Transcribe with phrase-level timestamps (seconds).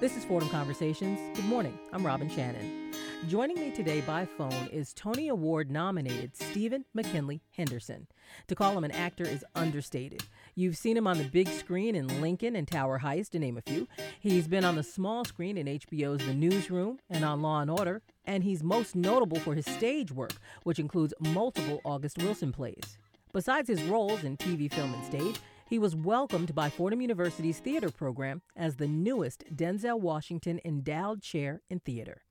[0.00, 1.18] This is Fordham Conversations.
[1.34, 1.76] Good morning.
[1.92, 2.92] I'm Robin Shannon.
[3.26, 8.06] Joining me today by phone is Tony Award nominated Stephen McKinley Henderson.
[8.46, 10.22] To call him an actor is understated.
[10.54, 13.60] You've seen him on the big screen in Lincoln and Tower Heist, to name a
[13.60, 13.88] few.
[14.20, 18.00] He's been on the small screen in HBO's The Newsroom and on Law and Order,
[18.24, 22.98] and he's most notable for his stage work, which includes multiple August Wilson plays.
[23.32, 27.90] Besides his roles in TV, film, and stage, he was welcomed by Fordham University's theater
[27.90, 32.22] program as the newest Denzel Washington Endowed Chair in Theater.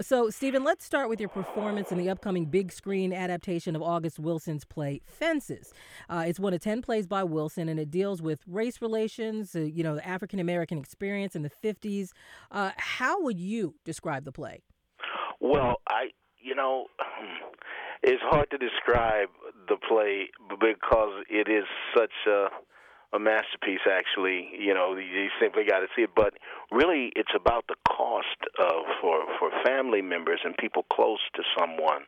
[0.00, 4.20] So, Stephen, let's start with your performance in the upcoming big screen adaptation of August
[4.20, 5.72] Wilson's play Fences.
[6.08, 9.60] Uh, it's one of 10 plays by Wilson, and it deals with race relations, uh,
[9.60, 12.10] you know, the African American experience in the 50s.
[12.52, 14.62] Uh, how would you describe the play?
[15.40, 16.86] Well, I, you know,
[18.02, 19.28] it's hard to describe
[19.68, 20.28] the play
[20.60, 21.64] because it is
[21.96, 22.48] such a
[23.10, 24.50] a masterpiece actually.
[24.58, 26.10] You know you simply got to see it.
[26.14, 26.34] But
[26.70, 32.02] really it's about the cost of for for family members and people close to someone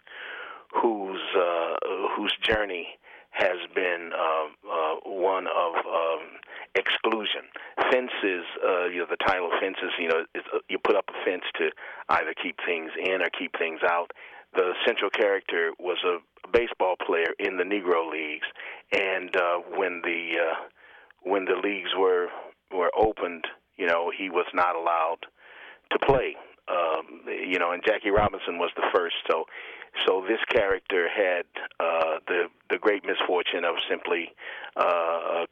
[0.73, 1.77] whose uh
[2.17, 2.99] whose journey
[3.31, 6.27] has been uh, uh, one of um,
[6.75, 7.47] exclusion.
[7.91, 11.45] Fences, uh, you know, the title fences, you know, uh, you put up a fence
[11.57, 11.71] to
[12.11, 14.11] either keep things in or keep things out
[14.55, 16.19] the central character was a
[16.53, 18.47] baseball player in the Negro leagues,
[18.93, 20.55] and uh, when the uh,
[21.23, 22.29] when the leagues were
[22.73, 23.45] were opened,
[23.77, 25.19] you know, he was not allowed
[25.93, 26.37] to play.
[26.69, 29.17] Um, you know, and Jackie Robinson was the first.
[29.29, 29.45] So,
[30.07, 31.45] so this character had
[31.81, 34.31] uh, the the great misfortune of simply
[34.77, 35.47] uh,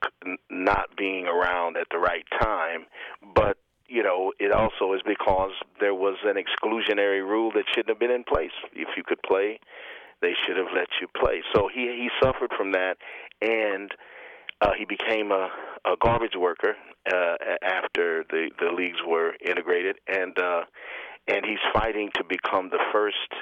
[0.51, 2.87] not being around at the right time,
[3.35, 3.57] but
[3.89, 8.11] you know, it also is because there was an exclusionary rule that shouldn't have been
[8.11, 8.53] in place.
[8.75, 9.58] If you could play,
[10.20, 11.42] they should have let you play.
[11.55, 12.98] So he he suffered from that,
[13.41, 13.91] and
[14.61, 15.48] uh, he became a,
[15.84, 16.77] a garbage worker
[17.11, 20.62] uh, after the the leagues were integrated, and uh,
[21.27, 23.32] and he's fighting to become the first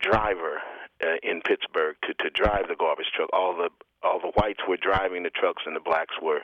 [0.00, 0.60] driver
[1.02, 3.30] uh, in Pittsburgh to to drive the garbage truck.
[3.32, 3.70] All the
[4.04, 6.40] all the whites were driving the trucks and the blacks were,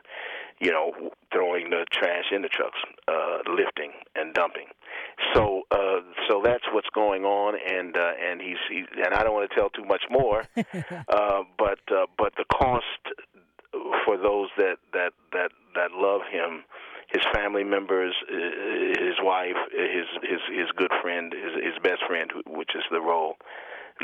[0.60, 0.92] you know,
[1.32, 4.66] throwing the trash in the trucks, uh, lifting and dumping.
[5.34, 9.34] So, uh, so that's what's going on, and uh, and he's, he's and I don't
[9.34, 12.84] want to tell too much more, uh, but uh, but the cost
[14.04, 16.64] for those that that that that love him
[17.12, 22.30] his family members, uh, his wife, his his his good friend, his his best friend,
[22.46, 23.36] which is the role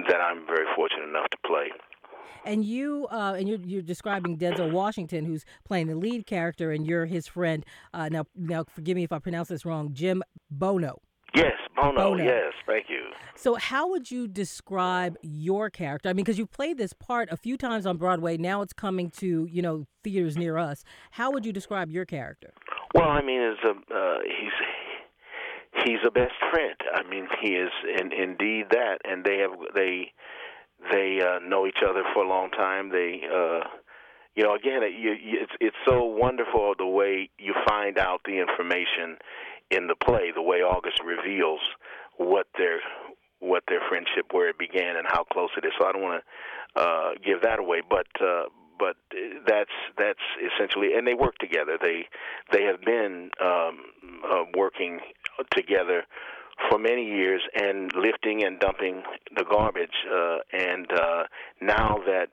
[0.08, 1.70] that I'm very fortunate enough to play.
[2.44, 6.86] And you, uh, and you're, you're describing Denzel Washington, who's playing the lead character, and
[6.86, 7.64] you're his friend.
[7.92, 9.90] Uh, now, now, forgive me if I pronounce this wrong.
[9.92, 11.00] Jim Bono.
[11.34, 12.24] Yes, Bono, Bono.
[12.24, 13.02] Yes, thank you.
[13.34, 16.08] So, how would you describe your character?
[16.08, 18.38] I mean, because you've played this part a few times on Broadway.
[18.38, 20.84] Now it's coming to you know theaters near us.
[21.10, 22.54] How would you describe your character?
[22.94, 24.52] Well, I mean, as a uh, he's
[25.84, 26.76] he's a best friend.
[26.94, 27.70] I mean, he is
[28.00, 30.12] in, indeed that, and they have they
[30.90, 32.90] they uh, know each other for a long time.
[32.90, 33.60] They, uh,
[34.34, 38.38] you know, again, it, you, it's it's so wonderful the way you find out the
[38.38, 39.16] information
[39.70, 41.60] in the play, the way August reveals
[42.18, 42.80] what their
[43.40, 45.72] what their friendship, where it began, and how close it is.
[45.78, 48.44] So I don't want to uh, give that away, but uh,
[48.78, 48.96] but
[49.46, 50.20] that's that's
[50.54, 51.78] essentially, and they work together.
[51.80, 52.06] They
[52.52, 53.78] they have been um,
[54.24, 55.00] uh, working
[55.54, 56.04] together
[56.70, 59.02] for many years and lifting and dumping
[59.36, 59.90] the garbage.
[60.12, 61.24] Uh, and uh,
[61.60, 62.28] now that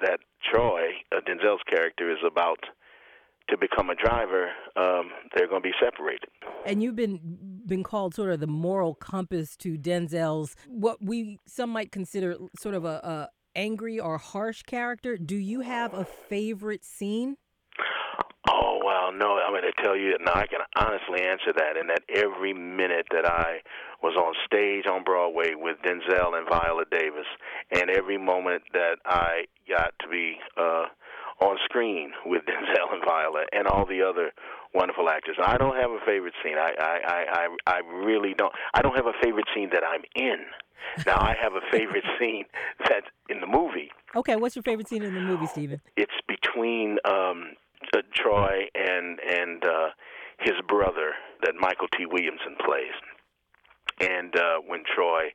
[0.00, 0.20] that
[0.52, 2.58] Troy, uh, Denzel's character, is about
[3.48, 6.28] to become a driver, um, they're going to be separated.
[6.64, 7.20] And you've been
[7.66, 12.74] been called sort of the moral compass to Denzel's what we some might consider sort
[12.74, 15.16] of a, a angry or harsh character.
[15.16, 17.36] Do you have a favorite scene?
[18.48, 19.38] Oh well, no.
[19.38, 20.34] I'm going to tell you now.
[20.34, 23.60] I can honestly answer that, and that every minute that I
[24.02, 27.26] was on stage on Broadway with Denzel and Viola Davis,
[27.72, 30.86] and every moment that I got to be uh,
[31.40, 34.32] on screen with Denzel and Viola and all the other
[34.74, 35.36] wonderful actors.
[35.42, 36.56] I don't have a favorite scene.
[36.58, 38.52] I I I I really don't.
[38.74, 40.44] I don't have a favorite scene that I'm in.
[41.04, 42.44] Now I have a favorite scene
[42.88, 43.90] that's in the movie.
[44.14, 45.80] Okay, what's your favorite scene in the movie, Stephen?
[45.96, 47.52] It's between um,
[47.92, 49.88] uh, Troy and and uh,
[50.38, 51.12] his brother
[51.42, 52.96] that Mykelti Williamson plays,
[54.00, 55.32] and uh, when Troy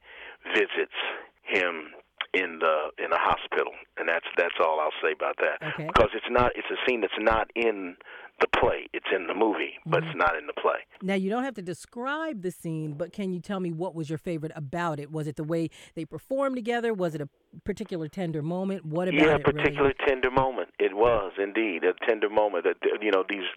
[0.53, 0.97] visits
[1.43, 1.91] him
[2.33, 5.61] in the in the hospital, and that's that's all I'll say about that.
[5.73, 5.87] Okay.
[5.87, 7.95] Because it's not it's a scene that's not in
[8.39, 8.87] the play.
[8.93, 10.09] It's in the movie, but mm-hmm.
[10.09, 10.79] it's not in the play.
[11.01, 14.09] Now you don't have to describe the scene, but can you tell me what was
[14.09, 15.11] your favorite about it?
[15.11, 16.93] Was it the way they performed together?
[16.93, 17.29] Was it a
[17.65, 18.85] particular tender moment?
[18.85, 19.43] What about yeah, it?
[19.45, 20.07] Yeah, particular really?
[20.07, 20.69] tender moment.
[20.79, 22.63] It was indeed a tender moment.
[22.63, 23.47] That you know these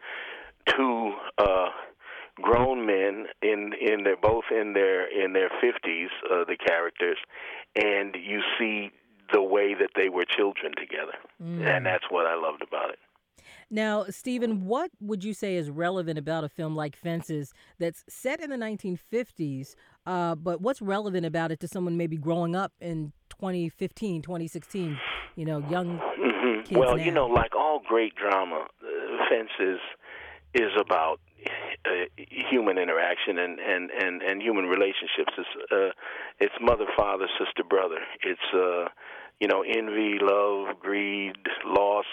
[0.66, 1.68] two uh,
[2.40, 7.18] grown men in in their both in their in their fifties, uh, the characters,
[7.76, 8.90] and you see
[9.32, 11.64] the way that they were children together, mm.
[11.64, 12.98] and that's what I loved about it.
[13.70, 18.40] Now, Stephen, what would you say is relevant about a film like Fences that's set
[18.40, 19.74] in the 1950s,
[20.06, 24.98] uh, but what's relevant about it to someone maybe growing up in 2015, 2016,
[25.36, 26.62] you know, young mm-hmm.
[26.62, 27.04] kids Well, now?
[27.04, 29.80] you know, like all great drama, uh, Fences
[30.54, 31.20] is about
[31.84, 31.90] uh,
[32.50, 35.32] human interaction and, and, and, and human relationships.
[35.36, 35.90] It's, uh,
[36.40, 37.98] it's mother, father, sister, brother.
[38.22, 38.88] It's, uh,
[39.40, 41.36] you know, envy, love, greed,
[41.66, 42.06] loss,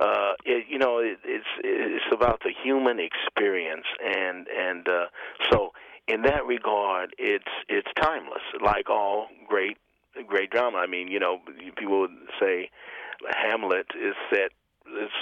[0.00, 5.04] uh, it, you know, it, it's it's about the human experience, and and uh,
[5.52, 5.72] so
[6.08, 9.78] in that regard, it's it's timeless, like all great
[10.26, 10.78] great drama.
[10.78, 11.38] I mean, you know,
[11.76, 12.10] people would
[12.40, 12.70] say
[13.30, 14.50] Hamlet is set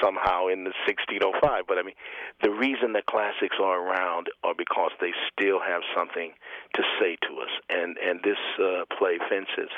[0.02, 1.94] somehow in the 1605 but i mean
[2.42, 6.32] the reason that classics are around are because they still have something
[6.74, 9.70] to say to us and and this uh, play fences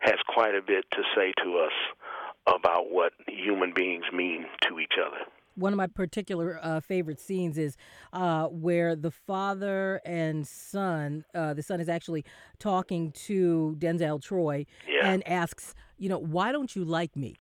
[0.00, 1.72] has quite a bit to say to us
[2.46, 5.18] about what human beings mean to each other.
[5.54, 7.76] One of my particular uh, favorite scenes is
[8.12, 12.24] uh, where the father and son, uh, the son is actually
[12.58, 15.06] talking to Denzel Troy yeah.
[15.06, 17.36] and asks, you know, why don't you like me?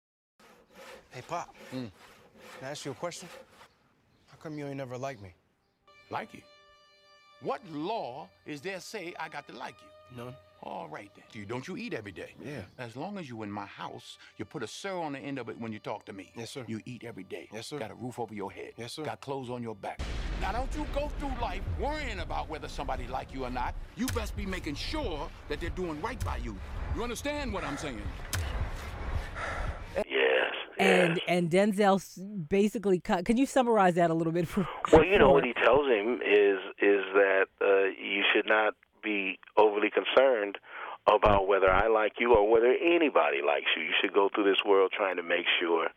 [1.16, 1.90] Hey, Pop, mm.
[2.58, 3.26] can I ask you a question?
[4.26, 5.32] How come you ain't never liked me?
[6.10, 6.42] Like you?
[7.40, 10.18] What law is there say I got to like you?
[10.22, 10.34] None.
[10.62, 11.24] All right then.
[11.32, 12.34] You don't you eat every day?
[12.44, 12.60] Yeah.
[12.78, 15.48] As long as you in my house, you put a sir on the end of
[15.48, 16.32] it when you talk to me.
[16.36, 16.64] Yes, sir.
[16.66, 17.48] You eat every day.
[17.50, 17.78] Yes, sir.
[17.78, 18.72] Got a roof over your head.
[18.76, 19.02] Yes, sir.
[19.02, 20.02] Got clothes on your back.
[20.42, 23.74] Now don't you go through life worrying about whether somebody like you or not.
[23.96, 26.58] You best be making sure that they're doing right by you.
[26.94, 28.02] You understand what I'm saying?
[30.86, 32.02] And and Denzel
[32.48, 33.24] basically cut.
[33.24, 34.66] Can you summarize that a little bit for?
[34.92, 39.38] Well, you know what he tells him is is that uh, you should not be
[39.56, 40.58] overly concerned
[41.06, 43.82] about whether I like you or whether anybody likes you.
[43.84, 45.88] You should go through this world trying to make sure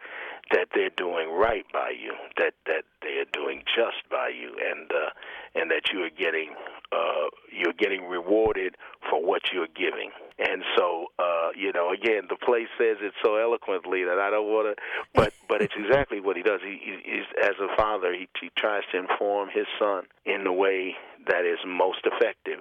[0.51, 4.89] that they're doing right by you, that that they are doing just by you, and
[4.91, 5.09] uh,
[5.55, 6.53] and that you are getting
[6.91, 8.75] uh, you're getting rewarded
[9.09, 10.11] for what you're giving.
[10.39, 14.47] And so, uh, you know, again, the play says it so eloquently that I don't
[14.47, 14.83] want to,
[15.13, 16.61] but but it's exactly what he does.
[16.63, 20.95] He, he as a father, he, he tries to inform his son in the way
[21.27, 22.59] that is most effective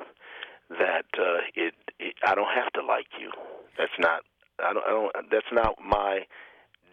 [0.71, 3.31] that uh, it, it I don't have to like you.
[3.77, 4.23] That's not
[4.63, 6.27] I don't, I don't that's not my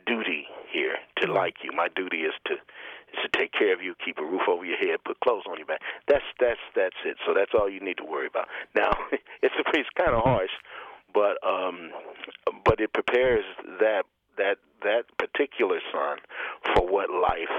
[0.06, 1.72] duty here to like you.
[1.72, 2.56] My duty is to
[3.24, 5.68] to take care of you, keep a roof over your head, put clothes on your
[5.68, 5.82] back.
[6.08, 7.18] That's that's that's it.
[7.26, 8.48] So that's all you need to worry about.
[8.76, 8.92] Now
[9.42, 10.52] it's a it's kind of harsh,
[11.14, 11.92] but um,
[12.64, 13.46] but it prepares
[13.80, 14.04] that
[14.38, 16.18] that that particular son
[16.74, 17.54] for what life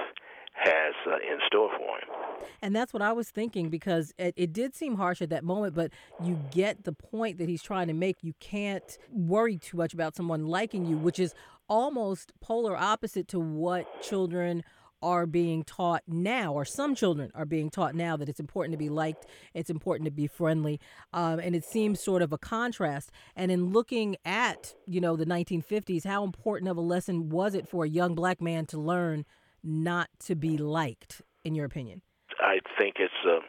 [0.56, 2.49] has uh, in store for him.
[2.62, 5.75] And that's what I was thinking because it, it, did seem harsh at that moment,
[5.75, 5.91] but
[6.23, 8.17] you get the point that he's trying to make.
[8.23, 11.35] You can't worry too much about someone liking you, which is
[11.69, 14.64] almost polar opposite to what children
[15.02, 18.78] are being taught now, or some children are being taught now that it's important to
[18.78, 20.81] be liked, it's important to be friendly,
[21.12, 23.10] um, and it seems sort of a contrast.
[23.34, 27.69] And in looking at you know the 1950s, how important of a lesson was it
[27.69, 29.24] for a young black man to learn
[29.62, 32.03] not to be liked, in your opinion?
[32.41, 33.41] I think it's uh,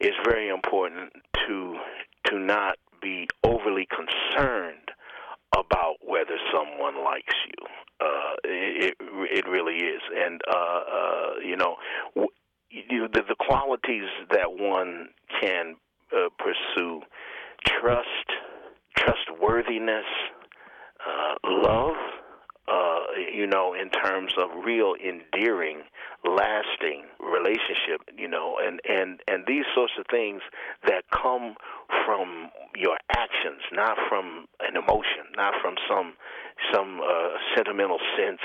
[0.00, 1.12] it's very important
[1.46, 1.76] to
[2.26, 4.87] to not be overly concerned
[5.54, 7.66] about whether someone likes you.
[8.00, 11.76] Uh, it it really is, and uh, uh, you know,
[12.70, 15.08] you, the, the qualities that one
[15.40, 15.74] can
[16.12, 17.00] uh, pursue:
[17.66, 18.06] trust,
[18.96, 20.04] trustworthiness,
[21.04, 21.96] uh, love
[22.70, 23.00] uh,
[23.32, 25.82] you know, in terms of real endearing,
[26.24, 30.42] lasting relationship, you know, and and and these sorts of things
[30.86, 31.54] that come
[32.04, 36.14] from your actions, not from an emotion, not from some
[36.72, 38.42] some uh, sentimental sense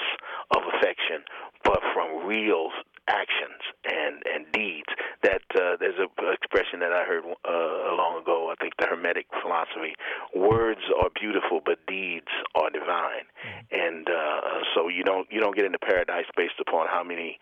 [0.56, 1.24] of affection,
[1.64, 2.70] but from real
[3.08, 4.90] actions and and deeds.
[5.24, 8.52] That uh, there's a expression that I heard uh, long ago.
[8.52, 9.96] I think the Hermetic philosophy:
[10.36, 13.28] words are beautiful, but deeds are divine.
[13.44, 13.60] Mm-hmm.
[13.72, 14.42] And uh,
[14.76, 15.04] so you
[15.44, 17.38] don't get into paradise based upon how many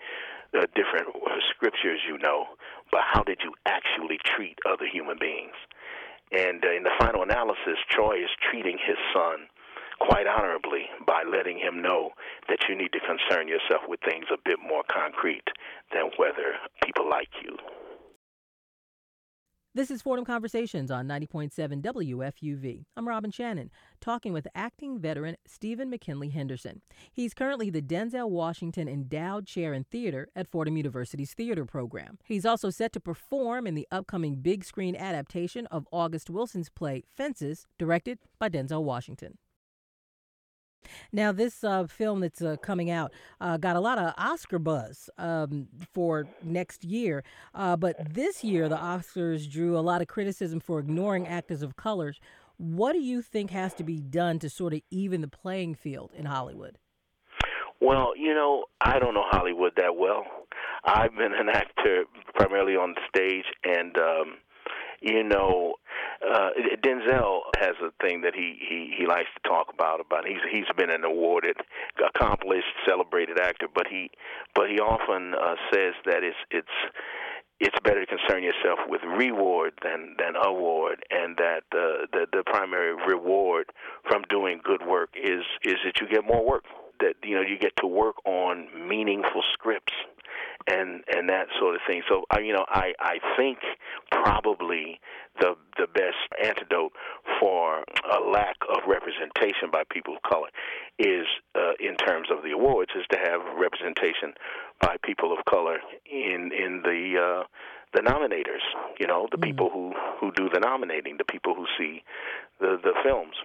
[0.57, 1.05] uh, different
[1.53, 2.45] scriptures you know,
[2.89, 5.53] but how did you actually treat other human beings?
[6.33, 9.45] And uh, in the final analysis, Troy is treating his son
[9.99, 12.09] quite honorably by letting him know
[12.49, 15.45] that you need to concern yourself with things a bit more concrete
[15.93, 17.55] than whether people like you.
[19.73, 22.83] This is Fordham Conversations on 90.7 WFUV.
[22.97, 26.81] I'm Robin Shannon, talking with acting veteran Stephen McKinley Henderson.
[27.13, 32.17] He's currently the Denzel Washington Endowed Chair in Theater at Fordham University's theater program.
[32.25, 37.05] He's also set to perform in the upcoming big screen adaptation of August Wilson's play
[37.09, 39.37] Fences, directed by Denzel Washington.
[41.11, 45.09] Now, this uh, film that's uh, coming out uh, got a lot of Oscar buzz
[45.17, 47.23] um, for next year,
[47.53, 51.75] uh, but this year the Oscars drew a lot of criticism for ignoring actors of
[51.75, 52.13] color.
[52.57, 56.11] What do you think has to be done to sort of even the playing field
[56.15, 56.77] in Hollywood?
[57.79, 60.23] Well, you know, I don't know Hollywood that well.
[60.85, 62.03] I've been an actor
[62.35, 64.37] primarily on stage, and um,
[65.01, 65.75] you know,
[66.21, 66.49] uh,
[66.83, 70.69] Denzel has a thing that he, he he likes to talk about about he's he's
[70.77, 71.57] been an awarded,
[71.97, 74.11] accomplished, celebrated actor, but he
[74.53, 76.93] but he often uh, says that it's it's
[77.59, 82.43] it's better to concern yourself with reward than than award, and that uh, the the
[82.45, 83.71] primary reward
[84.07, 86.65] from doing good work is is that you get more work.
[86.99, 89.93] That you know you get to work on meaningful scripts
[90.67, 92.01] and and that sort of thing.
[92.09, 93.59] So I you know I I think
[94.11, 94.99] probably
[95.39, 96.93] the the best antidote
[97.39, 100.49] for a lack of representation by people of color
[100.99, 101.25] is
[101.55, 104.33] uh, in terms of the awards is to have representation
[104.81, 107.43] by people of color in in the uh,
[107.93, 108.63] the nominators,
[108.99, 112.03] you know, the mm people who who do the nominating, the people who see
[112.59, 113.35] the the films.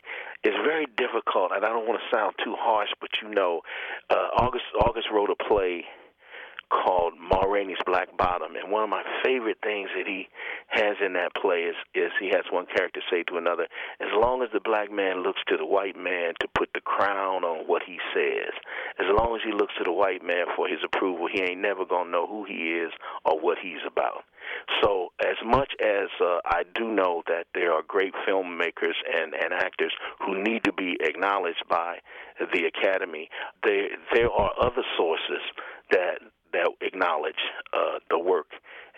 [0.45, 3.63] It's very difficult, and I don't want to sound too harsh, but you know,
[4.11, 5.85] uh, August August wrote a play
[6.71, 10.29] called Ma Rainey's Black Bottom, and one of my favorite things that he
[10.69, 13.67] has in that play is is he has one character say to another,
[14.01, 17.45] as long as the black man looks to the white man to put the crown
[17.45, 18.53] on what he says,
[18.99, 21.85] as long as he looks to the white man for his approval, he ain't never
[21.85, 22.93] gonna know who he is
[23.25, 24.25] or what he's about.
[24.83, 29.53] So, as much as uh, I do know that there are great filmmakers and, and
[29.53, 29.93] actors
[30.25, 31.99] who need to be acknowledged by
[32.39, 33.29] the Academy,
[33.65, 35.43] there there are other sources
[35.91, 36.21] that
[36.53, 37.35] that acknowledge
[37.73, 38.47] uh, the work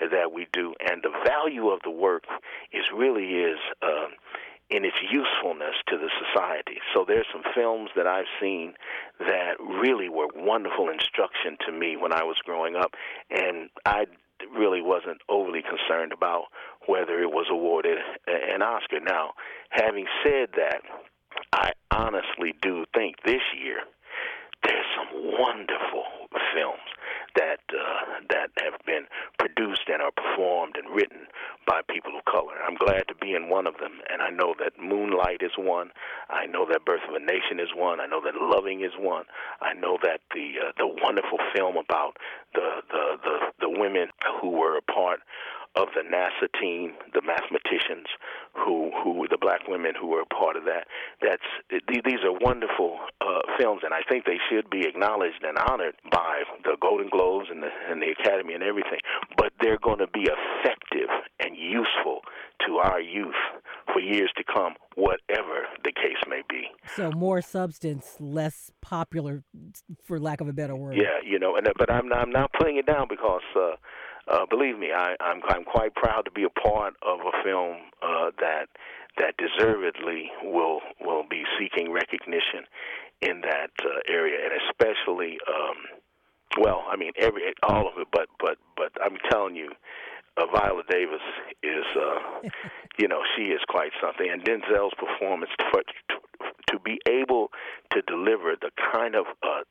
[0.00, 2.24] that we do, and the value of the work
[2.72, 3.58] is really is.
[3.82, 4.08] Uh,
[4.70, 6.76] in its usefulness to the society.
[6.92, 8.74] So there's some films that I've seen
[9.18, 12.92] that really were wonderful instruction to me when I was growing up,
[13.30, 14.04] and I
[14.56, 16.44] really wasn't overly concerned about
[16.86, 19.00] whether it was awarded an Oscar.
[19.00, 19.32] Now,
[19.70, 20.82] having said that,
[21.52, 23.80] I honestly do think this year
[24.64, 26.04] there's some wonderful
[26.54, 26.88] films
[27.38, 29.06] that uh, that have been
[29.38, 31.30] produced and are performed and written
[31.66, 32.58] by people of color.
[32.66, 35.90] I'm glad to be in one of them, and I know that Moonlight is one.
[36.28, 38.00] I know that Birth of a Nation is one.
[38.00, 39.24] I know that Loving is one.
[39.62, 42.16] I know that the uh, the wonderful film about
[42.54, 44.08] the the the, the women
[44.40, 45.20] who were a part
[45.78, 48.10] of the NASA team, the mathematicians
[48.52, 50.90] who who the black women who were a part of that.
[51.22, 55.94] That's these are wonderful uh, films, and I think they should be acknowledged and honored
[56.10, 58.98] by the Golden Globes and the and the Academy and everything.
[59.36, 61.08] But they're going to be effective
[61.38, 62.22] and useful
[62.66, 63.38] to our youth
[63.92, 66.66] for years to come, whatever the case may be.
[66.96, 69.44] So more substance, less popular,
[70.04, 70.96] for lack of a better word.
[70.96, 73.46] Yeah, you know, and but I'm not, I'm not putting it down because.
[73.54, 73.76] Uh,
[74.30, 77.76] uh, believe me, I, I'm I'm quite proud to be a part of a film
[78.02, 78.66] uh, that
[79.18, 82.64] that deservedly will will be seeking recognition
[83.20, 85.76] in that uh, area, and especially, um,
[86.60, 89.70] well, I mean, every all of it, but but but I'm telling you,
[90.36, 91.22] uh, Viola Davis
[91.62, 92.48] is, uh,
[92.98, 95.82] you know, she is quite something, and Denzel's performance for,
[96.70, 97.48] to be able
[97.92, 99.62] to deliver the kind of uh,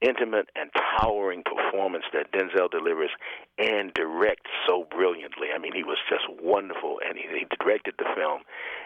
[0.00, 3.10] intimate and towering performance that Denzel delivers
[3.58, 5.48] and directs so brilliantly.
[5.54, 8.42] I mean, he was just wonderful, and he, he directed the film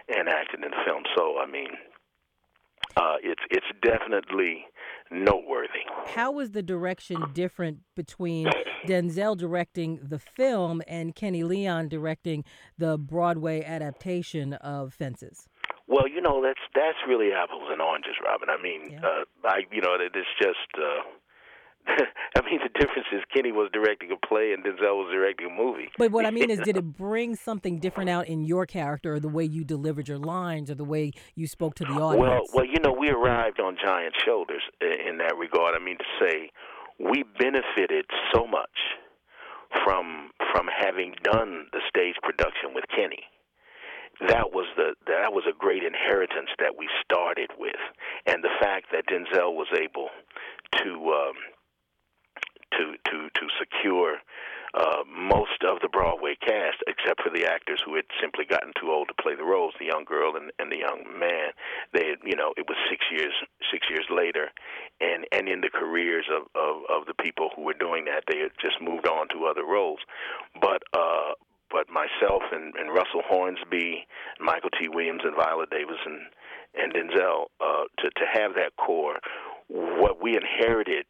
[0.09, 1.03] and acted in the film.
[1.17, 1.69] So, I mean,
[2.97, 4.67] uh, it's it's definitely
[5.11, 5.85] noteworthy.
[6.15, 8.49] How was the direction different between
[8.87, 12.45] Denzel directing the film and Kenny Leon directing
[12.79, 15.49] the Broadway adaptation of Fences?
[15.93, 18.49] Well, you know that's that's really apples and oranges, Robin.
[18.49, 19.05] I mean, yeah.
[19.05, 20.73] uh, I you know it's just.
[20.77, 21.05] Uh,
[22.37, 25.51] I mean, the difference is Kenny was directing a play and Denzel was directing a
[25.51, 25.91] movie.
[25.99, 29.21] But what I mean is, did it bring something different out in your character, or
[29.21, 32.23] the way you delivered your lines, or the way you spoke to the audience?
[32.23, 35.75] Well, well, you know, we arrived on giant shoulders in that regard.
[35.75, 36.51] I mean, to say
[37.01, 38.79] we benefited so much
[39.85, 43.25] from from having done the stage production with Kenny
[44.29, 47.81] that was the that was a great inheritance that we started with,
[48.27, 50.09] and the fact that Denzel was able
[50.77, 51.37] to um,
[52.79, 54.17] to to to secure
[54.75, 58.91] uh, most of the Broadway cast, except for the actors who had simply gotten too
[58.91, 61.53] old to play the roles, the young girl and, and the young man.
[61.93, 63.35] They, you know, it was six years
[63.71, 64.49] six years later,
[65.01, 68.39] and and in the careers of of, of the people who were doing that, they
[68.39, 70.01] had just moved on to other roles.
[70.61, 71.37] But uh,
[71.73, 74.07] but myself and, and Russell Hornsby,
[74.41, 76.21] Mykelti Williams, and Viola Davis and
[76.75, 79.19] and Denzel uh, to to have that core.
[79.69, 81.07] What we inherited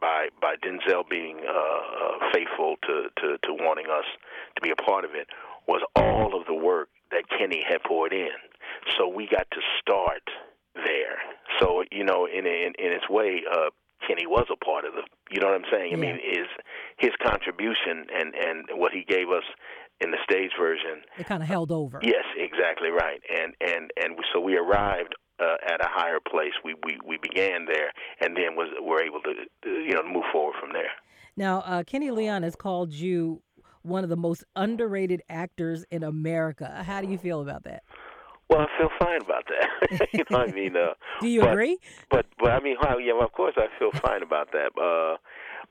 [0.00, 4.04] by by Denzel being uh, uh, faithful to, to to wanting us
[4.56, 5.28] to be a part of it
[5.68, 8.30] was all of the work that Kenny had poured in.
[8.98, 10.22] So we got to start
[10.74, 11.18] there.
[11.60, 13.70] So you know, in in, in its way, uh,
[14.06, 15.02] Kenny was a part of the.
[15.30, 15.92] You know what I'm saying?
[15.92, 16.46] I mean, his
[16.96, 19.44] his contribution and and what he gave us
[20.00, 21.02] in the stage version.
[21.18, 22.00] It kind of held over.
[22.02, 23.20] Yes, exactly right.
[23.30, 26.52] And and and so we arrived uh, at a higher place.
[26.64, 30.54] We we we began there, and then was were able to you know move forward
[30.60, 30.90] from there.
[31.36, 33.42] Now, uh, Kenny Leon has called you
[33.82, 36.82] one of the most underrated actors in America.
[36.86, 37.82] How do you feel about that?
[38.50, 40.08] Well, I feel fine about that.
[40.12, 41.78] you know, I mean, uh, Do you but, agree?
[42.10, 44.70] But but I mean, well, yeah, well, of course, I feel fine about that.
[44.76, 45.16] Uh,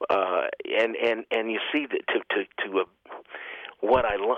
[0.09, 0.47] uh,
[0.79, 2.83] and and and you see that to to to uh,
[3.81, 4.35] what I lo-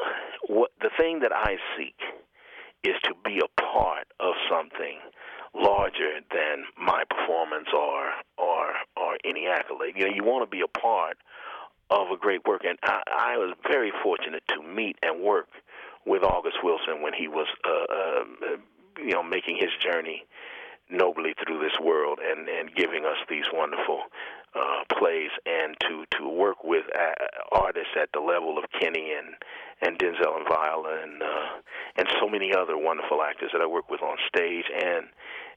[0.47, 1.95] what the thing that I seek
[2.83, 4.97] is to be a part of something
[5.53, 9.95] larger than my performance or or or any accolade.
[9.95, 11.17] You know, you want to be a part
[11.89, 15.49] of a great work, and I, I was very fortunate to meet and work
[16.05, 18.57] with August Wilson when he was, uh, uh,
[18.97, 20.23] you know, making his journey
[20.91, 24.01] nobly through this world and and giving us these wonderful
[24.55, 29.35] uh, plays, and to to work with uh, artists at the level of Kenny and
[29.81, 31.47] and Denzel and Viola and uh,
[31.97, 35.07] and so many other wonderful actors that I work with on stage and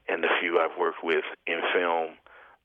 [0.07, 2.17] and the few I've worked with in film.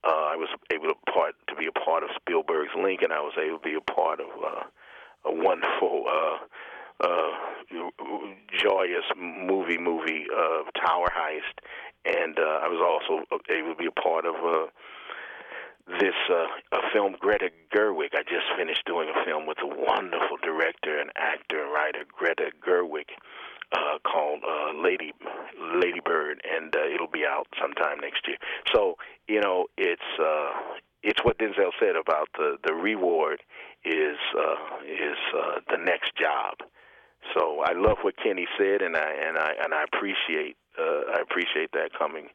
[0.02, 3.12] Uh, I was able to part to be a part of Spielberg's Lincoln.
[3.12, 4.64] I was able to be a part of uh,
[5.26, 6.38] a wonderful, uh,
[8.58, 11.56] joyous movie movie uh, Tower Heist,
[12.04, 14.66] and uh, I was also able to be a part of uh,
[15.98, 18.14] this uh, a film Greta Gerwig.
[18.14, 22.50] I just finished doing a film with a wonderful director and actor and writer Greta
[22.66, 23.08] Gerwig
[23.72, 25.12] uh, called uh, Lady
[25.74, 28.36] Lady Bird, and uh, it'll be out sometime next year.
[28.72, 28.96] So
[29.28, 33.42] you know, it's uh, it's what Denzel said about the the reward
[33.84, 36.58] is uh, is uh, the next job.
[37.34, 41.20] So I love what Kenny said, and I and I and I appreciate uh, I
[41.22, 42.28] appreciate that coming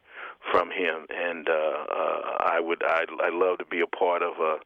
[0.51, 1.07] from him.
[1.09, 4.57] And uh, uh, I would I I love to be a part of a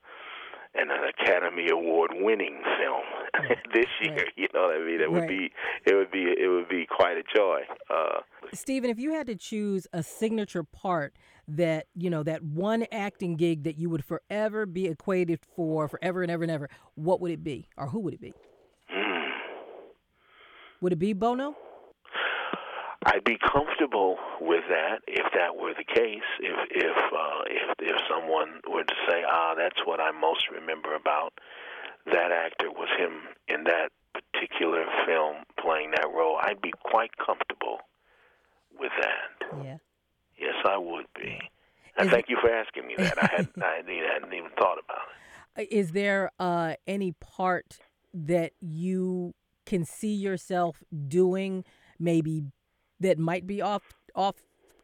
[0.76, 4.16] an Academy Award winning film this year.
[4.16, 4.34] right.
[4.36, 5.02] You know what I mean?
[5.02, 5.30] It would Right.
[5.30, 5.52] be
[5.86, 7.62] it would be it would be quite a joy.
[7.90, 8.20] Uh,
[8.54, 11.14] Stephen, if you had to choose a signature part
[11.48, 16.22] that, you know, that one acting gig that you would forever be equated for, forever
[16.22, 17.68] and ever and ever, what would it be?
[17.78, 18.34] Or who would it be?
[20.82, 21.56] Would it be Bono?
[23.06, 26.28] I'd be comfortable with that if that were the case.
[26.40, 30.94] If if uh, if if someone were to say, "Ah, that's what I most remember
[30.96, 31.34] about
[32.06, 37.80] that actor was him in that particular film playing that role," I'd be quite comfortable
[38.78, 39.64] with that.
[39.64, 39.78] Yeah.
[40.38, 41.40] Yes, I would be.
[41.98, 43.18] And Is- thank you for asking me that.
[43.22, 45.16] I had I hadn't even- hadn't thought about it.
[45.58, 47.80] Uh, there uh, any part
[48.14, 49.34] that you
[49.70, 51.64] can see yourself doing,
[52.00, 52.44] maybe
[53.00, 53.84] that might be off
[54.16, 54.36] off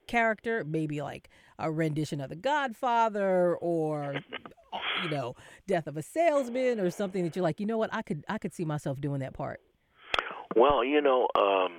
[0.07, 4.15] character, maybe like a rendition of The Godfather, or
[5.03, 5.35] you know,
[5.67, 8.37] Death of a Salesman, or something that you're like, you know what, I could I
[8.37, 9.59] could see myself doing that part
[10.55, 11.71] Well, you know, um,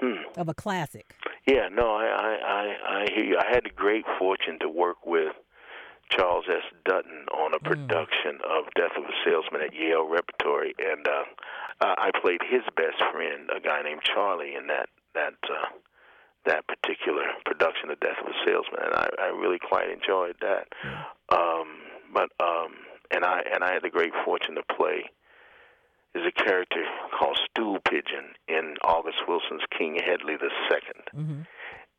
[0.00, 0.40] hmm.
[0.40, 1.14] of a classic.
[1.46, 3.38] Yeah, no, I, I, I, I hear you.
[3.38, 5.34] I had the great fortune to work with
[6.10, 6.64] Charles S.
[6.84, 11.24] Dutton on a production of Death of a Salesman at Yale Repertory, and uh,
[11.80, 15.68] uh, I played his best friend, a guy named Charlie, in that that uh,
[16.46, 20.68] that particular production of Death of a Salesman, and I, I really quite enjoyed that.
[21.30, 21.68] Um,
[22.12, 22.72] but um,
[23.10, 25.10] and I and I had the great fortune to play
[26.14, 26.84] is a character
[27.16, 31.04] called Stool Pigeon in August Wilson's King Hedley the Second.
[31.12, 31.42] hmm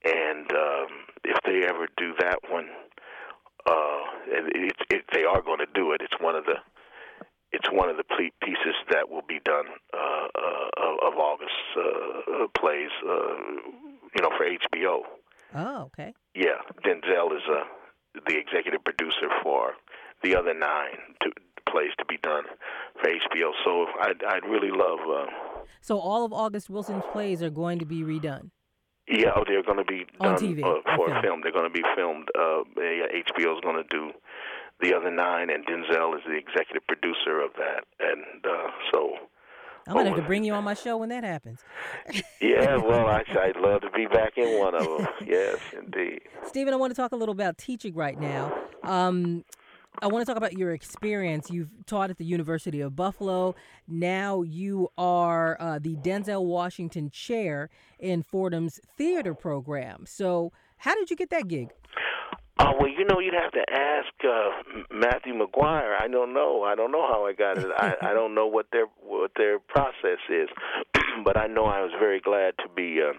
[0.03, 0.91] And um,
[1.23, 2.69] if they ever do that one,
[3.67, 4.01] uh,
[4.35, 6.01] and it, it, they are going to do it.
[6.01, 6.55] It's one of the
[7.51, 12.47] it's one of the pieces that will be done uh, uh, of, August's uh, uh,
[12.57, 13.35] plays, uh,
[14.15, 15.01] you know, for HBO.
[15.55, 16.13] Oh, okay.
[16.35, 17.63] Yeah, Denzel is uh,
[18.27, 19.73] the executive producer for
[20.23, 21.31] the other nine to,
[21.69, 22.43] plays to be done
[23.01, 23.51] for HBO.
[23.65, 24.99] So I'd, I'd really love.
[24.99, 25.25] Uh,
[25.81, 28.51] So all of August Wilson's plays are going to be redone.
[29.07, 31.11] Yeah, oh, they're going to be On TV, for film.
[31.17, 31.41] a film.
[31.41, 32.29] They're going to be filmed.
[32.37, 32.61] Uh,
[33.49, 34.11] is going to do
[34.81, 37.85] the other nine, and Denzel is the executive producer of that.
[37.99, 39.13] And uh, so
[39.87, 41.61] I'm gonna have to bring you on my show when that happens.
[42.41, 45.07] yeah, well, I, I'd love to be back in one of them.
[45.25, 46.21] Yes, indeed.
[46.47, 48.53] Stephen, I want to talk a little about teaching right now.
[48.83, 49.43] Um,
[50.01, 51.49] I want to talk about your experience.
[51.49, 53.55] You've taught at the University of Buffalo.
[53.87, 60.05] Now you are uh, the Denzel Washington Chair in Fordham's theater program.
[60.07, 61.69] So, how did you get that gig?
[62.61, 65.95] Oh well, you know, you'd have to ask uh, Matthew Maguire.
[65.97, 66.63] I don't know.
[66.63, 67.67] I don't know how I got it.
[67.77, 70.49] I, I don't know what their what their process is,
[71.23, 73.13] but I know I was very glad to be uh,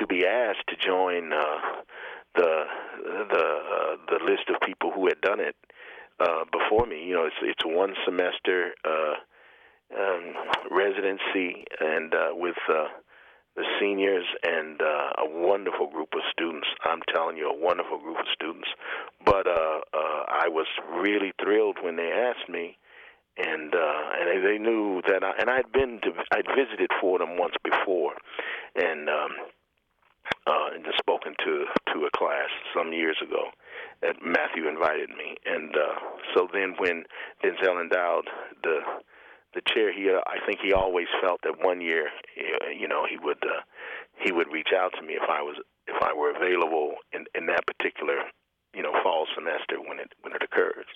[0.00, 1.58] to be asked to join uh,
[2.36, 2.64] the
[3.04, 5.56] the uh, the list of people who had done it
[6.18, 7.04] uh, before me.
[7.04, 9.14] You know, it's it's one semester uh,
[9.94, 10.34] um,
[10.70, 12.56] residency and uh, with.
[12.66, 12.88] Uh,
[13.56, 16.66] the seniors and uh, a wonderful group of students.
[16.84, 18.68] I'm telling you, a wonderful group of students.
[19.24, 22.76] But uh, uh, I was really thrilled when they asked me,
[23.38, 27.54] and uh, and they knew that I and I'd been to I'd visited Fordham once
[27.64, 28.12] before,
[28.74, 29.32] and um,
[30.46, 33.48] uh, and just spoken to to a class some years ago.
[34.02, 35.98] And Matthew invited me, and uh,
[36.34, 37.04] so then when
[37.42, 38.28] Denzel endowed
[38.62, 38.80] the
[39.56, 43.06] the chair, he uh, I think he always felt that one year, uh, you know,
[43.08, 43.64] he would uh,
[44.22, 45.56] he would reach out to me if I was
[45.88, 48.20] if I were available in in that particular
[48.74, 50.86] you know fall semester when it when it occurs.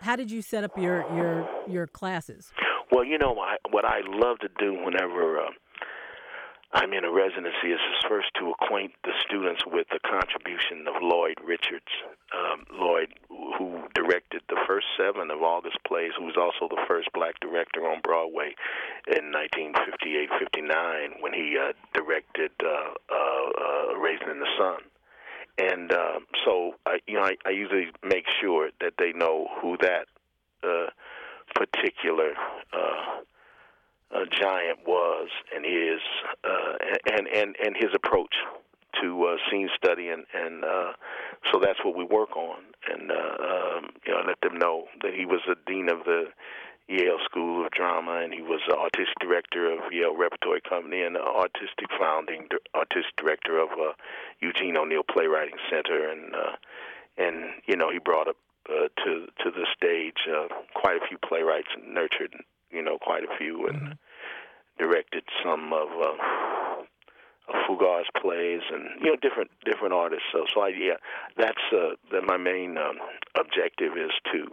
[0.00, 2.52] How did you set up your your your classes?
[2.90, 5.50] Well, you know, I, what I love to do whenever uh,
[6.74, 11.38] I'm in a residency is first to acquaint the students with the contribution of Lloyd
[11.44, 11.86] Richards.
[12.34, 17.12] Um, Lloyd, who directed the first seven of August plays, who was also the first
[17.14, 18.56] black director on Broadway
[19.06, 24.80] in 1958-59 when he uh, directed uh, uh, uh, Raisin in the Sun.
[25.56, 29.76] And uh, so, I, you know, I, I usually make sure that they know who
[29.78, 30.06] that
[30.64, 30.90] uh,
[31.54, 32.34] particular
[34.12, 36.00] uh, Giant was and is,
[36.44, 36.74] uh,
[37.16, 38.34] and and and his approach
[39.00, 40.92] to uh, scene study, and and uh,
[41.52, 45.14] so that's what we work on, and uh, um, you know, let them know that
[45.14, 46.26] he was the dean of the
[46.88, 51.16] Yale School of Drama, and he was the artistic director of Yale Repertory Company and
[51.16, 53.92] the artistic founding artistic director of uh,
[54.40, 56.56] Eugene O'Neill Playwriting Center, and uh,
[57.16, 58.36] and you know he brought up
[58.68, 62.34] uh, to to the stage uh, quite a few playwrights and nurtured
[62.74, 63.92] you know quite a few, and mm-hmm
[64.78, 70.24] directed some of uh, August's plays and you know different different artists.
[70.32, 70.94] So so I, yeah,
[71.36, 72.96] that's uh, that my main um,
[73.38, 74.46] objective is to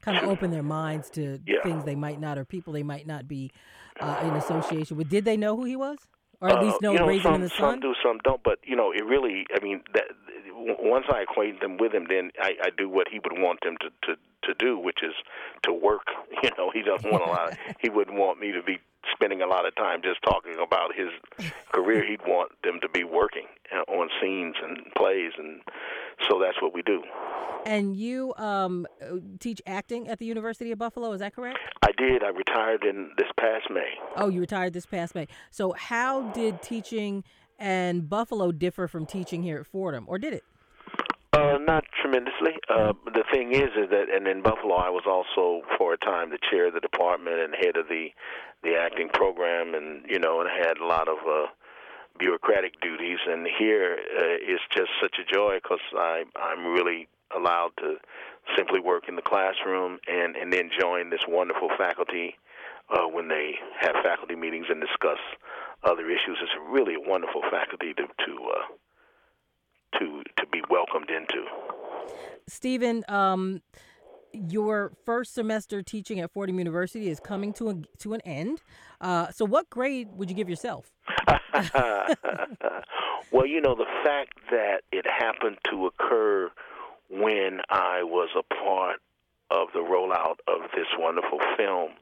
[0.00, 1.62] kind of open their minds to yeah.
[1.62, 3.50] things they might not or people they might not be
[4.00, 5.08] uh, in association with.
[5.08, 5.98] Did they know who he was?
[6.40, 7.58] Or at least know, uh, you know Raisin some, in the Sun?
[7.58, 8.42] Some do, some don't.
[8.42, 9.46] But you know, it really.
[9.54, 10.04] I mean, that
[10.54, 13.76] once I acquaint them with him, then I, I do what he would want them
[13.80, 15.14] to, to to do, which is
[15.64, 16.06] to work.
[16.42, 17.52] You know, he doesn't want a lot.
[17.52, 18.78] Of, he wouldn't want me to be
[19.12, 21.08] spending a lot of time just talking about his
[21.72, 22.06] career.
[22.06, 25.60] He'd want them to be working uh, on scenes and plays, and
[26.28, 27.02] so that's what we do.
[27.64, 28.86] And you um,
[29.40, 31.58] teach acting at the University of Buffalo, is that correct?
[31.82, 32.22] I did.
[32.22, 33.90] I retired in this past May.
[34.16, 35.26] Oh, you retired this past May.
[35.50, 37.24] So, how did teaching
[37.58, 40.44] and Buffalo differ from teaching here at Fordham, or did it?
[41.32, 42.52] Uh, not tremendously.
[42.70, 46.30] Uh, the thing is, is that, and in Buffalo, I was also for a time
[46.30, 48.08] the chair of the department and head of the
[48.62, 51.46] the acting program, and you know, and had a lot of uh,
[52.18, 53.18] bureaucratic duties.
[53.26, 57.96] And here, uh, it's just such a joy because I'm really allowed to
[58.56, 62.36] simply work in the classroom and and then join this wonderful faculty
[62.90, 65.18] uh, when they have faculty meetings and discuss
[65.82, 66.38] other issues.
[66.40, 71.44] It's really a wonderful faculty to to uh, to to be welcomed into.
[72.48, 73.62] Stephen, um,
[74.32, 78.62] your first semester teaching at Fordham University is coming to a, to an end.
[79.00, 80.90] Uh, so, what grade would you give yourself?
[83.32, 86.50] well, you know, the fact that it happened to occur
[87.10, 89.00] when I was a part
[89.50, 91.92] of the rollout of this wonderful film,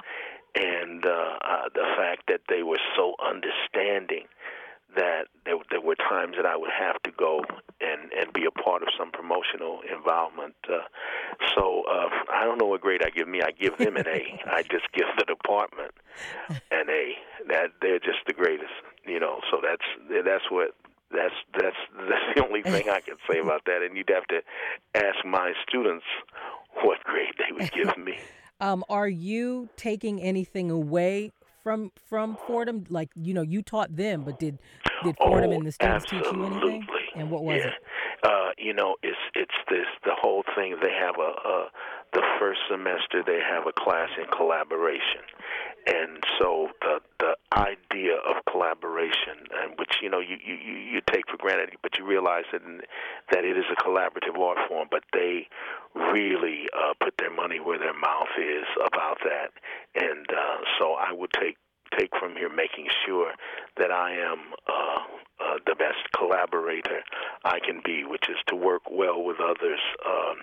[0.54, 4.24] and uh, uh, the fact that they were so understanding
[4.96, 7.44] that there, there were times that I would have to go
[7.80, 10.54] and and be a part of some promotional involvement.
[10.68, 10.85] Uh,
[11.54, 13.40] so uh, I don't know what grade I give me.
[13.42, 14.40] I give them an A.
[14.46, 15.92] I just give the department
[16.70, 17.14] an A.
[17.48, 18.72] That they're just the greatest,
[19.07, 19.40] you know.
[19.50, 19.85] So that's
[20.24, 20.74] that's what
[21.11, 21.76] that's that's
[22.09, 23.83] that's the only thing I can say about that.
[23.83, 24.40] And you'd have to
[24.94, 26.04] ask my students
[26.83, 28.18] what grade they would give me.
[28.61, 31.33] Um, are you taking anything away
[31.64, 32.85] from from Fordham?
[32.90, 34.59] Like you know, you taught them, but did
[35.03, 36.31] did Fordham oh, and the students absolutely.
[36.31, 36.88] teach you anything?
[37.16, 37.68] And what was yeah.
[37.68, 37.74] it?
[38.22, 40.77] Uh, you know, it's it's this the whole whole thing.
[40.83, 41.66] They have a, a
[42.12, 45.22] the first semester they have a class in collaboration,
[45.87, 51.29] and so the the idea of collaboration, and which you know you you you take
[51.29, 52.62] for granted, but you realize that
[53.31, 54.88] that it is a collaborative art form.
[54.90, 55.49] But they
[55.94, 59.53] really uh, put their money where their mouth is about that,
[59.94, 61.57] and uh, so I would take
[61.99, 63.33] take from here making sure
[63.77, 65.01] that I am uh,
[65.40, 67.03] uh, the best collaborator
[67.44, 69.81] I can be, which is to work well with others.
[70.07, 70.37] Um,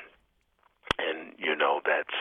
[0.99, 2.15] and you know that's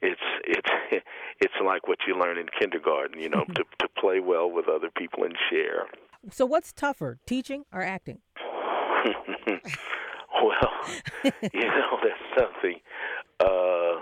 [0.00, 0.70] it's it's
[1.40, 3.20] it's like what you learn in kindergarten.
[3.20, 5.86] You know, to to play well with other people and share.
[6.30, 8.20] So, what's tougher, teaching or acting?
[10.42, 10.72] well,
[11.24, 12.80] you know, that's something.
[13.40, 14.00] Uh,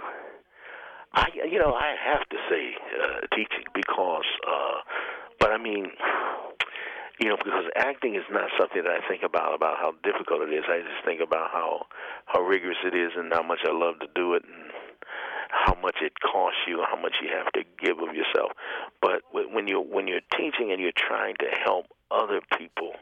[1.13, 4.81] I you know I have to say uh, teaching because, uh,
[5.39, 5.91] but I mean,
[7.21, 10.53] you know, because acting is not something that I think about about how difficult it
[10.53, 10.65] is.
[10.69, 11.87] I just think about how
[12.27, 14.66] how rigorous it is and how much I love to do it and
[15.77, 18.53] how much it costs you, how much you have to give of yourself.
[19.01, 22.93] But when you when you're teaching and you're trying to help other people,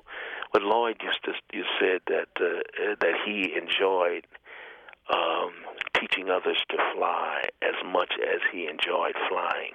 [0.51, 4.27] what Lloyd used to you said that uh, that he enjoyed
[5.13, 5.53] um,
[5.99, 9.73] teaching others to fly as much as he enjoyed flying,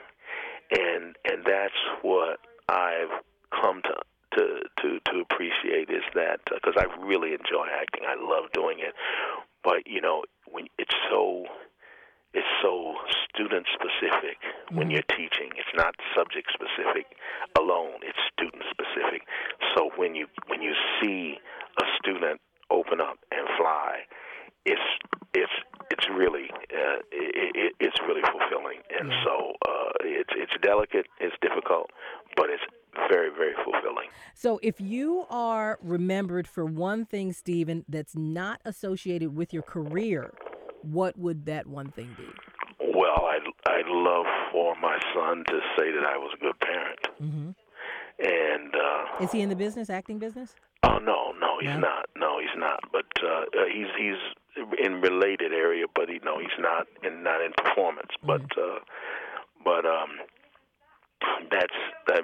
[0.71, 3.95] and and that's what I've come to
[4.37, 8.79] to to to appreciate is that because uh, I really enjoy acting, I love doing
[8.79, 8.93] it,
[9.63, 11.45] but you know when it's so
[12.33, 12.93] it's so
[13.29, 14.77] student specific mm-hmm.
[14.77, 15.49] when you're teaching.
[15.57, 17.07] It's not subject specific
[17.57, 18.01] alone.
[18.03, 19.23] It's student specific.
[19.75, 21.37] So when you when you see
[21.81, 24.05] a student open up and fly,
[24.65, 24.81] it's
[25.33, 25.51] it's
[25.91, 29.23] it's really uh, it, it, it's really fulfilling, and yeah.
[29.23, 31.89] so uh, it's it's delicate, it's difficult,
[32.35, 32.63] but it's
[33.09, 34.09] very very fulfilling.
[34.35, 40.33] So if you are remembered for one thing, Stephen, that's not associated with your career,
[40.81, 42.27] what would that one thing be?
[42.79, 46.99] Well, I'd I'd love for my son to say that I was a good parent.
[47.21, 47.49] Mm-hmm.
[48.19, 50.55] And uh, is he in the business, acting business?
[50.83, 51.79] Oh no, no, he's no?
[51.79, 52.09] not.
[52.17, 52.79] No, he's not.
[52.91, 57.41] But uh, uh, he's he's in related area, but he no, he's not in not
[57.41, 58.11] in performance.
[58.23, 58.27] Mm-hmm.
[58.27, 58.79] But uh,
[59.63, 60.09] but um,
[61.51, 61.75] that's
[62.07, 62.23] that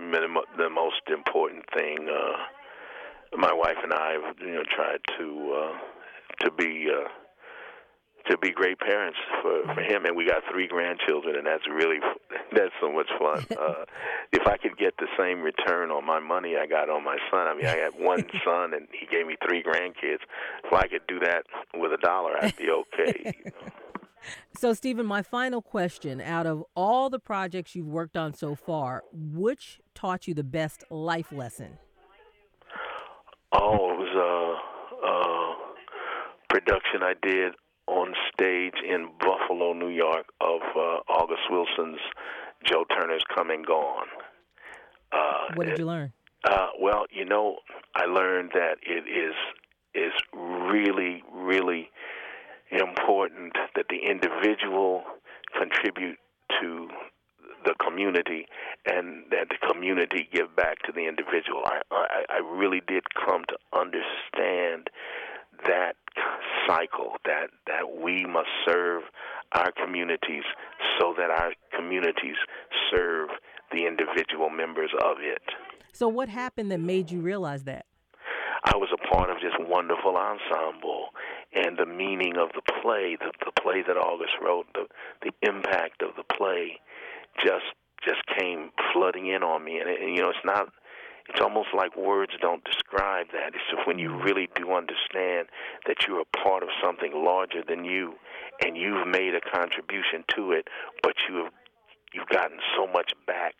[0.58, 2.10] the most important thing.
[2.10, 6.88] Uh, my wife and I have you know tried to uh, to be.
[6.90, 7.08] Uh,
[8.30, 12.00] to be great parents for for him and we got three grandchildren and that's really
[12.52, 13.46] that's so much fun.
[13.56, 13.86] Uh
[14.32, 17.48] if i could get the same return on my money i got on my son
[17.48, 20.20] i mean i had one son and he gave me three grandkids.
[20.64, 23.72] If i could do that with a dollar i'd be okay you know?
[24.58, 29.04] so stephen my final question out of all the projects you've worked on so far
[29.14, 31.78] which taught you the best life lesson?
[33.52, 34.16] Oh it was
[35.02, 35.56] a, a
[36.50, 37.54] production i did
[37.88, 42.00] on stage in Buffalo, New York, of uh, August Wilson's
[42.66, 44.08] Joe Turner's Come and Gone.
[45.12, 46.12] Uh, what did you learn?
[46.44, 47.58] Uh, well, you know,
[47.96, 49.36] I learned that it is
[49.94, 51.90] is really, really
[52.70, 55.04] important that the individual
[55.58, 56.18] contribute
[56.60, 56.90] to
[57.64, 58.46] the community
[58.86, 61.64] and that the community give back to the individual.
[61.66, 64.90] I, I, I really did come to understand
[65.66, 65.96] that
[66.68, 69.04] cycle that that we must serve
[69.54, 70.44] our communities
[71.00, 72.36] so that our communities
[72.92, 73.30] serve
[73.72, 75.42] the individual members of it.
[75.94, 77.86] So what happened that made you realize that?
[78.64, 81.10] I was a part of this wonderful ensemble
[81.54, 84.88] and the meaning of the play, the, the play that August wrote, the
[85.22, 86.80] the impact of the play
[87.44, 87.66] just
[88.04, 90.68] just came flooding in on me and, and you know it's not
[91.28, 93.56] it's almost like words don't describe that.
[93.56, 95.48] It's just when you really do understand
[95.88, 98.14] that you're a part of something larger than you,
[98.64, 100.68] and you've made a contribution to it,
[101.02, 101.54] but you have
[102.14, 103.56] you've gotten so much back.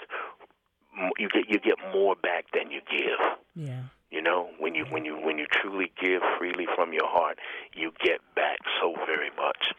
[1.18, 3.20] You get you get more back than you give.
[3.56, 3.84] Yeah.
[4.12, 7.40] You know, when you when you when you truly give freely from your heart,
[7.74, 9.74] you get back so very much.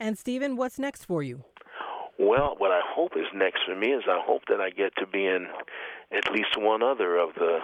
[0.00, 1.44] And Stephen, what's next for you?
[2.18, 5.06] Well, what I hope is next for me is I hope that I get to
[5.06, 5.48] be in
[6.16, 7.58] at least one other of the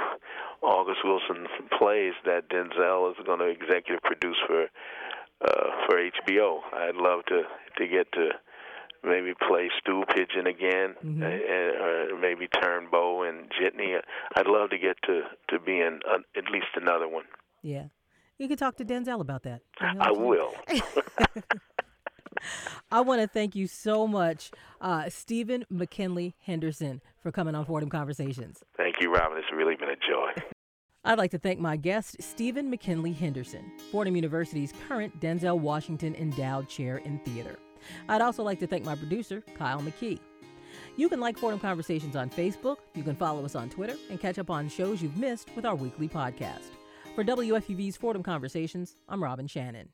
[0.62, 1.46] August Wilson
[1.78, 4.66] plays that Denzel is going to executive produce for
[5.42, 6.60] uh, for HBO.
[6.72, 7.42] I'd love to
[7.78, 8.30] to get to
[9.02, 11.22] maybe play stool pigeon again, mm-hmm.
[11.22, 13.98] and, or maybe Turnbo and Jitney.
[14.36, 17.24] I'd love to get to to be in uh, at least another one.
[17.62, 17.84] Yeah,
[18.38, 19.62] you can talk to Denzel about that.
[19.80, 20.54] I will.
[22.90, 27.90] I want to thank you so much, uh, Stephen McKinley Henderson, for coming on Fordham
[27.90, 28.62] Conversations.
[28.76, 29.38] Thank you, Robin.
[29.38, 30.42] It's really been a joy.
[31.04, 36.68] I'd like to thank my guest, Stephen McKinley Henderson, Fordham University's current Denzel Washington Endowed
[36.68, 37.58] Chair in Theater.
[38.08, 40.18] I'd also like to thank my producer, Kyle McKee.
[40.96, 44.38] You can like Fordham Conversations on Facebook, you can follow us on Twitter, and catch
[44.38, 46.70] up on shows you've missed with our weekly podcast.
[47.14, 49.90] For WFUV's Fordham Conversations, I'm Robin Shannon.